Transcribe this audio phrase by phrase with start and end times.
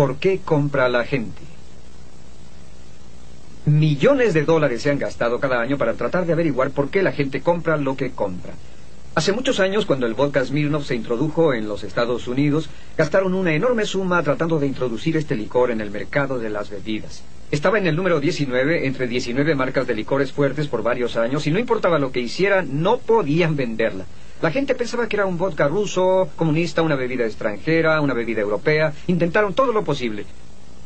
[0.00, 1.42] ¿Por qué compra la gente?
[3.66, 7.12] Millones de dólares se han gastado cada año para tratar de averiguar por qué la
[7.12, 8.54] gente compra lo que compra.
[9.14, 13.52] Hace muchos años, cuando el vodka Smirnoff se introdujo en los Estados Unidos, gastaron una
[13.52, 17.22] enorme suma tratando de introducir este licor en el mercado de las bebidas.
[17.50, 21.50] Estaba en el número 19 entre 19 marcas de licores fuertes por varios años y
[21.50, 24.06] no importaba lo que hicieran, no podían venderla.
[24.40, 28.92] La gente pensaba que era un vodka ruso, comunista, una bebida extranjera, una bebida europea.
[29.08, 30.26] Intentaron todo lo posible.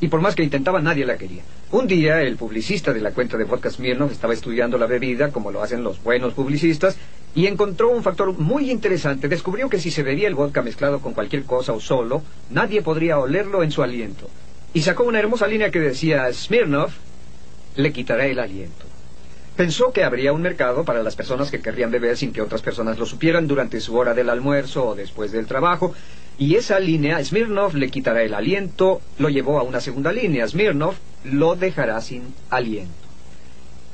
[0.00, 1.42] Y por más que intentaba, nadie la quería.
[1.72, 5.50] Un día, el publicista de la cuenta de vodka Smirnoff estaba estudiando la bebida, como
[5.50, 6.96] lo hacen los buenos publicistas,
[7.34, 9.28] y encontró un factor muy interesante.
[9.28, 13.18] Descubrió que si se bebía el vodka mezclado con cualquier cosa o solo, nadie podría
[13.18, 14.30] olerlo en su aliento.
[14.76, 16.92] Y sacó una hermosa línea que decía, Smirnoff
[17.76, 18.84] le quitará el aliento.
[19.56, 22.98] Pensó que habría un mercado para las personas que querrían beber sin que otras personas
[22.98, 25.94] lo supieran durante su hora del almuerzo o después del trabajo,
[26.36, 30.96] y esa línea, Smirnov le quitará el aliento, lo llevó a una segunda línea, Smirnov
[31.24, 33.05] lo dejará sin aliento.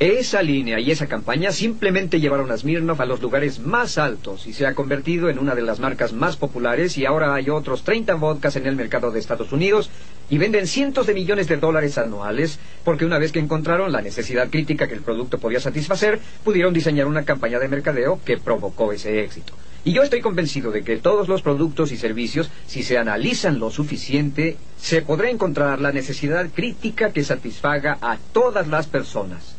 [0.00, 4.52] Esa línea y esa campaña simplemente llevaron a Smirnov a los lugares más altos y
[4.52, 8.14] se ha convertido en una de las marcas más populares y ahora hay otros 30
[8.14, 9.90] vodkas en el mercado de Estados Unidos
[10.30, 14.50] y venden cientos de millones de dólares anuales porque una vez que encontraron la necesidad
[14.50, 19.24] crítica que el producto podía satisfacer, pudieron diseñar una campaña de mercadeo que provocó ese
[19.24, 19.54] éxito.
[19.84, 23.68] Y yo estoy convencido de que todos los productos y servicios, si se analizan lo
[23.72, 29.57] suficiente, se podrá encontrar la necesidad crítica que satisfaga a todas las personas.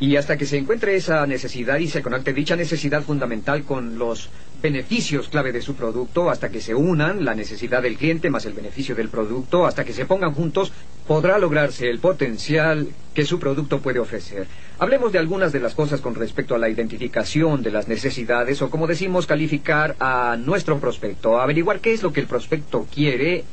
[0.00, 4.30] Y hasta que se encuentre esa necesidad y se conecte dicha necesidad fundamental con los
[4.62, 8.52] beneficios clave de su producto, hasta que se unan la necesidad del cliente más el
[8.52, 10.72] beneficio del producto, hasta que se pongan juntos,
[11.06, 14.46] podrá lograrse el potencial que su producto puede ofrecer.
[14.78, 18.70] Hablemos de algunas de las cosas con respecto a la identificación de las necesidades o
[18.70, 23.44] como decimos calificar a nuestro prospecto, averiguar qué es lo que el prospecto quiere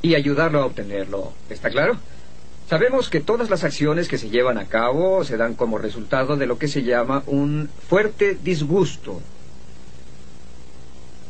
[0.00, 1.32] y ayudarlo a obtenerlo.
[1.48, 1.96] ¿Está claro?
[2.72, 6.46] Sabemos que todas las acciones que se llevan a cabo se dan como resultado de
[6.46, 9.20] lo que se llama un fuerte disgusto.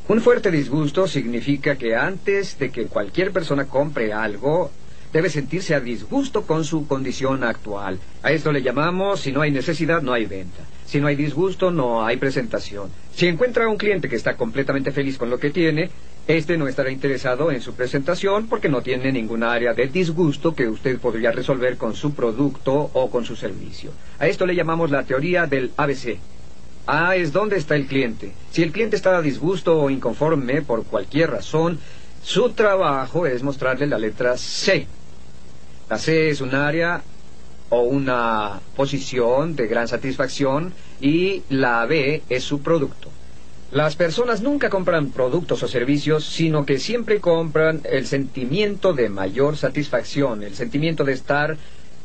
[0.06, 4.70] Un fuerte disgusto significa que antes de que cualquier persona compre algo,
[5.12, 7.98] debe sentirse a disgusto con su condición actual.
[8.22, 10.62] A esto le llamamos, si no hay necesidad, no hay venta.
[10.86, 12.88] Si no hay disgusto, no hay presentación.
[13.16, 15.90] Si encuentra un cliente que está completamente feliz con lo que tiene,
[16.28, 20.68] este no estará interesado en su presentación porque no tiene ninguna área de disgusto que
[20.68, 23.90] usted podría resolver con su producto o con su servicio.
[24.20, 26.18] A esto le llamamos la teoría del ABC.
[26.86, 28.32] A es dónde está el cliente.
[28.52, 31.80] Si el cliente está a disgusto o inconforme por cualquier razón,
[32.22, 34.86] su trabajo es mostrarle la letra C.
[35.90, 37.02] La C es un área
[37.68, 43.10] o una posición de gran satisfacción y la B es su producto.
[43.72, 49.56] Las personas nunca compran productos o servicios, sino que siempre compran el sentimiento de mayor
[49.56, 51.56] satisfacción, el sentimiento de estar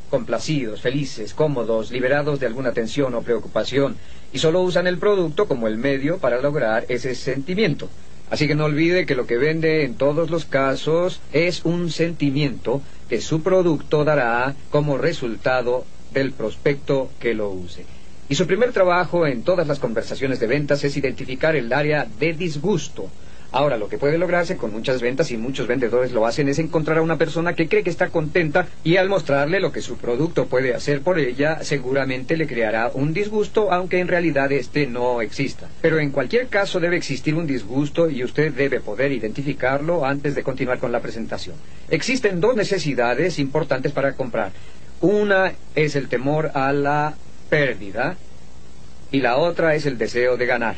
[0.09, 3.97] complacidos, felices, cómodos, liberados de alguna tensión o preocupación,
[4.31, 7.89] y solo usan el producto como el medio para lograr ese sentimiento.
[8.29, 12.81] Así que no olvide que lo que vende en todos los casos es un sentimiento
[13.09, 15.83] que su producto dará como resultado
[16.13, 17.96] del prospecto que lo use.
[18.29, 22.33] Y su primer trabajo en todas las conversaciones de ventas es identificar el área de
[22.33, 23.09] disgusto.
[23.53, 26.97] Ahora, lo que puede lograrse con muchas ventas y muchos vendedores lo hacen es encontrar
[26.97, 30.47] a una persona que cree que está contenta y al mostrarle lo que su producto
[30.47, 35.69] puede hacer por ella, seguramente le creará un disgusto, aunque en realidad este no exista.
[35.81, 40.43] Pero en cualquier caso debe existir un disgusto y usted debe poder identificarlo antes de
[40.43, 41.55] continuar con la presentación.
[41.89, 44.51] Existen dos necesidades importantes para comprar.
[44.99, 47.15] Una es el temor a la
[47.49, 48.17] pérdida
[49.11, 50.75] y la otra es el deseo de ganar.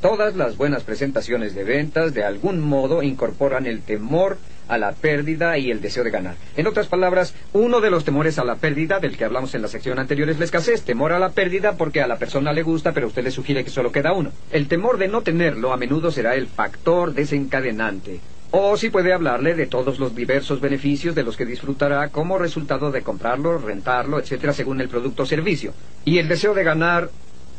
[0.00, 5.58] Todas las buenas presentaciones de ventas de algún modo incorporan el temor a la pérdida
[5.58, 6.36] y el deseo de ganar.
[6.56, 9.68] En otras palabras, uno de los temores a la pérdida del que hablamos en la
[9.68, 10.84] sección anterior es la escasez.
[10.84, 13.70] Temor a la pérdida porque a la persona le gusta, pero usted le sugiere que
[13.70, 14.30] solo queda uno.
[14.52, 18.20] El temor de no tenerlo a menudo será el factor desencadenante.
[18.52, 22.90] O si puede hablarle de todos los diversos beneficios de los que disfrutará como resultado
[22.90, 25.72] de comprarlo, rentarlo, etcétera, según el producto o servicio.
[26.04, 27.10] Y el deseo de ganar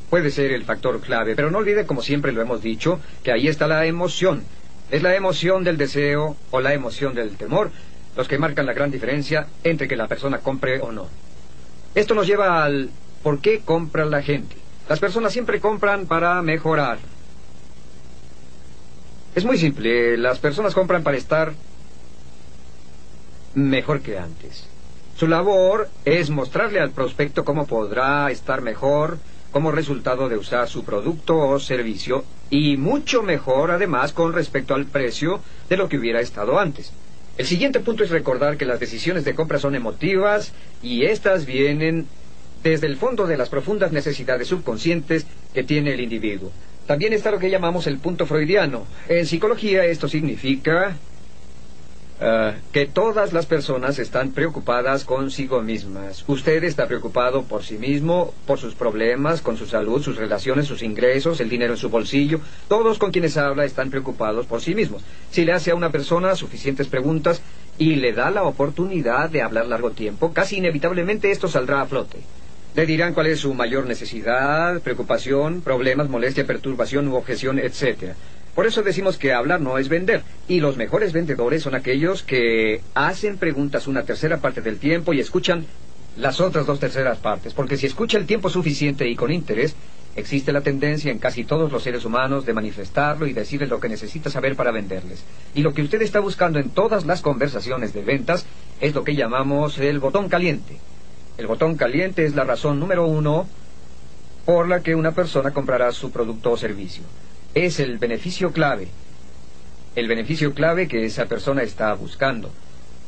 [0.09, 3.47] puede ser el factor clave, pero no olvide, como siempre lo hemos dicho, que ahí
[3.47, 4.43] está la emoción.
[4.89, 7.71] Es la emoción del deseo o la emoción del temor
[8.15, 11.07] los que marcan la gran diferencia entre que la persona compre o no.
[11.95, 12.89] Esto nos lleva al
[13.23, 14.55] por qué compra la gente.
[14.89, 16.97] Las personas siempre compran para mejorar,
[19.35, 20.17] es muy simple.
[20.17, 21.53] Las personas compran para estar
[23.53, 24.67] mejor que antes.
[25.17, 29.19] Su labor es mostrarle al prospecto cómo podrá estar mejor
[29.51, 34.85] como resultado de usar su producto o servicio y mucho mejor además con respecto al
[34.85, 36.91] precio de lo que hubiera estado antes.
[37.37, 42.07] El siguiente punto es recordar que las decisiones de compra son emotivas y estas vienen
[42.63, 46.51] desde el fondo de las profundas necesidades subconscientes que tiene el individuo.
[46.87, 48.85] También está lo que llamamos el punto freudiano.
[49.07, 50.97] En psicología esto significa
[52.23, 56.23] eh, que todas las personas están preocupadas consigo mismas.
[56.27, 60.83] Usted está preocupado por sí mismo, por sus problemas, con su salud, sus relaciones, sus
[60.83, 62.39] ingresos, el dinero en su bolsillo.
[62.67, 65.01] Todos con quienes habla están preocupados por sí mismos.
[65.31, 67.41] Si le hace a una persona suficientes preguntas
[67.79, 72.19] y le da la oportunidad de hablar largo tiempo, casi inevitablemente esto saldrá a flote.
[72.73, 78.13] Le dirán cuál es su mayor necesidad, preocupación, problemas, molestia, perturbación u objeción, etc.
[78.55, 80.23] Por eso decimos que hablar no es vender.
[80.47, 85.19] Y los mejores vendedores son aquellos que hacen preguntas una tercera parte del tiempo y
[85.19, 85.65] escuchan
[86.15, 87.53] las otras dos terceras partes.
[87.53, 89.75] Porque si escucha el tiempo suficiente y con interés,
[90.15, 93.89] existe la tendencia en casi todos los seres humanos de manifestarlo y decirles lo que
[93.89, 95.25] necesita saber para venderles.
[95.55, 98.45] Y lo que usted está buscando en todas las conversaciones de ventas
[98.79, 100.77] es lo que llamamos el botón caliente.
[101.37, 103.47] El botón caliente es la razón número uno
[104.45, 107.03] por la que una persona comprará su producto o servicio
[107.53, 108.87] es el beneficio clave,
[109.95, 112.51] el beneficio clave que esa persona está buscando.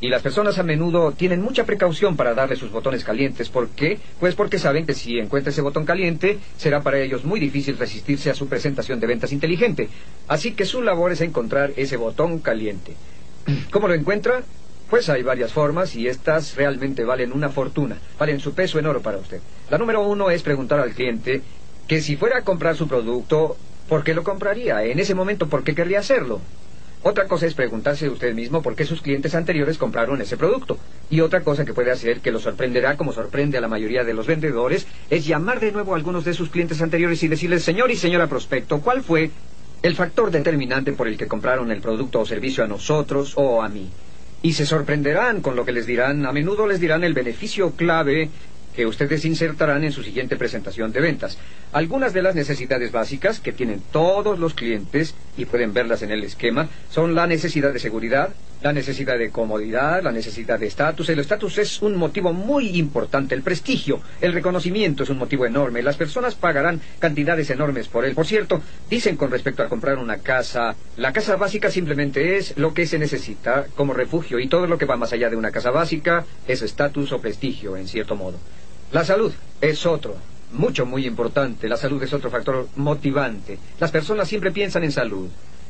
[0.00, 3.48] Y las personas a menudo tienen mucha precaución para darle sus botones calientes.
[3.48, 3.98] ¿Por qué?
[4.20, 8.28] Pues porque saben que si encuentra ese botón caliente, será para ellos muy difícil resistirse
[8.28, 9.88] a su presentación de ventas inteligente.
[10.28, 12.94] Así que su labor es encontrar ese botón caliente.
[13.70, 14.42] ¿Cómo lo encuentra?
[14.90, 19.00] Pues hay varias formas y estas realmente valen una fortuna, valen su peso en oro
[19.00, 19.40] para usted.
[19.70, 21.42] La número uno es preguntar al cliente
[21.88, 23.56] que si fuera a comprar su producto,
[23.88, 24.82] ¿Por qué lo compraría?
[24.84, 26.40] En ese momento, ¿por qué querría hacerlo?
[27.02, 30.78] Otra cosa es preguntarse usted mismo por qué sus clientes anteriores compraron ese producto.
[31.10, 34.14] Y otra cosa que puede hacer que lo sorprenderá como sorprende a la mayoría de
[34.14, 37.90] los vendedores es llamar de nuevo a algunos de sus clientes anteriores y decirles, señor
[37.90, 39.30] y señora prospecto, ¿cuál fue
[39.82, 43.68] el factor determinante por el que compraron el producto o servicio a nosotros o a
[43.68, 43.90] mí?
[44.44, 46.26] Y se sorprenderán con lo que les dirán.
[46.26, 48.28] A menudo les dirán el beneficio clave
[48.76, 51.38] que ustedes insertarán en su siguiente presentación de ventas.
[51.72, 56.24] Algunas de las necesidades básicas que tienen todos los clientes, y pueden verlas en el
[56.24, 58.30] esquema, son la necesidad de seguridad,
[58.62, 61.08] la necesidad de comodidad, la necesidad de estatus.
[61.10, 65.82] El estatus es un motivo muy importante, el prestigio, el reconocimiento es un motivo enorme.
[65.82, 68.14] Las personas pagarán cantidades enormes por él.
[68.14, 72.72] Por cierto, dicen con respecto a comprar una casa, la casa básica simplemente es lo
[72.72, 75.70] que se necesita como refugio y todo lo que va más allá de una casa
[75.70, 78.38] básica es estatus o prestigio, en cierto modo.
[78.92, 80.16] La salud es otro,
[80.54, 81.68] mucho, muy importante.
[81.68, 83.58] La salud es otro factor motivante.
[83.78, 85.28] Las personas siempre piensan en salud.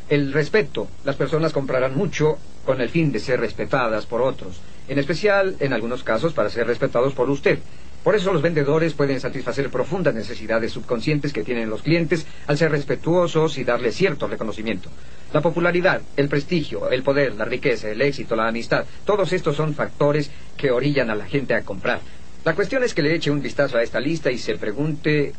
[0.09, 0.89] El respeto.
[1.05, 4.61] Las personas comprarán mucho con el fin de ser respetadas por otros.
[4.89, 7.59] En especial, en algunos casos, para ser respetados por usted.
[8.05, 12.71] Por eso los vendedores pueden satisfacer profundas necesidades subconscientes que tienen los clientes al ser
[12.71, 14.91] respetuosos y darles cierto reconocimiento.
[15.33, 19.75] La popularidad, el prestigio, el poder, la riqueza, el éxito, la amistad, todos estos son
[19.75, 22.01] factores que orillan a la gente a comprar.
[22.45, 25.33] La cuestión es que le eche un vistazo a esta lista y se pregunte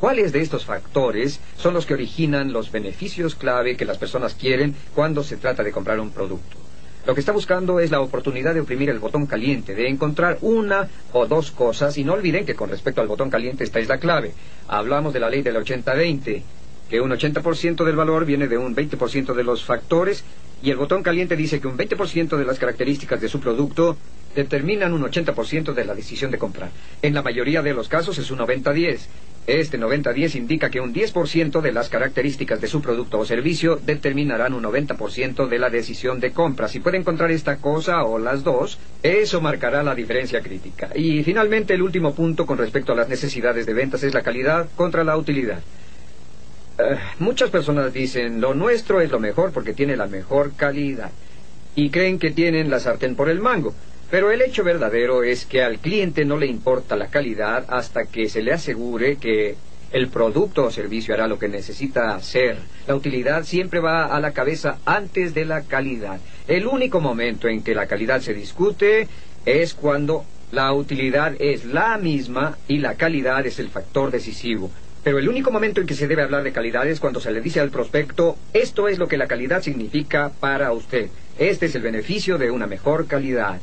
[0.00, 4.74] cuáles de estos factores son los que originan los beneficios clave que las personas quieren
[4.94, 6.56] cuando se trata de comprar un producto.
[7.06, 10.88] Lo que está buscando es la oportunidad de oprimir el botón caliente, de encontrar una
[11.12, 13.98] o dos cosas, y no olviden que con respecto al botón caliente esta es la
[13.98, 14.32] clave.
[14.68, 16.42] Hablamos de la ley del 80-20,
[16.88, 20.24] que un 80% del valor viene de un 20% de los factores,
[20.62, 23.98] y el botón caliente dice que un 20% de las características de su producto
[24.38, 26.70] determinan un 80% de la decisión de comprar.
[27.02, 29.00] En la mayoría de los casos es un 90-10.
[29.48, 34.54] Este 90-10 indica que un 10% de las características de su producto o servicio determinarán
[34.54, 36.68] un 90% de la decisión de compra.
[36.68, 40.90] Si puede encontrar esta cosa o las dos, eso marcará la diferencia crítica.
[40.94, 44.68] Y finalmente el último punto con respecto a las necesidades de ventas es la calidad
[44.76, 45.58] contra la utilidad.
[46.78, 51.10] Eh, muchas personas dicen, lo nuestro es lo mejor porque tiene la mejor calidad.
[51.74, 53.74] Y creen que tienen la sartén por el mango.
[54.10, 58.30] Pero el hecho verdadero es que al cliente no le importa la calidad hasta que
[58.30, 59.56] se le asegure que
[59.92, 62.56] el producto o servicio hará lo que necesita hacer.
[62.86, 66.20] La utilidad siempre va a la cabeza antes de la calidad.
[66.46, 69.08] El único momento en que la calidad se discute
[69.44, 74.70] es cuando la utilidad es la misma y la calidad es el factor decisivo.
[75.04, 77.42] Pero el único momento en que se debe hablar de calidad es cuando se le
[77.42, 81.08] dice al prospecto, esto es lo que la calidad significa para usted.
[81.38, 83.60] Este es el beneficio de una mejor calidad.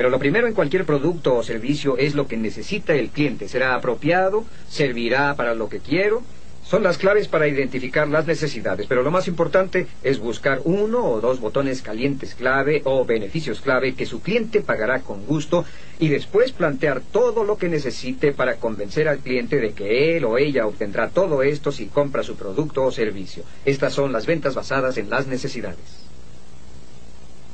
[0.00, 3.48] Pero lo primero en cualquier producto o servicio es lo que necesita el cliente.
[3.48, 4.46] ¿Será apropiado?
[4.66, 6.22] ¿Servirá para lo que quiero?
[6.64, 11.20] Son las claves para identificar las necesidades, pero lo más importante es buscar uno o
[11.20, 15.66] dos botones calientes clave o beneficios clave que su cliente pagará con gusto
[15.98, 20.38] y después plantear todo lo que necesite para convencer al cliente de que él o
[20.38, 23.42] ella obtendrá todo esto si compra su producto o servicio.
[23.66, 26.09] Estas son las ventas basadas en las necesidades.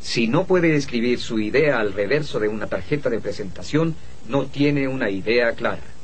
[0.06, 3.96] Si no puede escribir su idea al reverso de una tarjeta de presentación,
[4.28, 5.95] no tiene una idea clara.